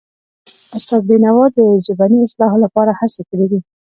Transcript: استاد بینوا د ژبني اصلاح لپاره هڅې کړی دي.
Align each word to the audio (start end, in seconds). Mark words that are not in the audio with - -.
استاد 0.77 1.01
بینوا 1.09 1.45
د 1.57 1.59
ژبني 1.85 2.19
اصلاح 2.25 2.53
لپاره 2.63 2.91
هڅې 2.99 3.21
کړی 3.29 3.45
دي. 3.51 3.59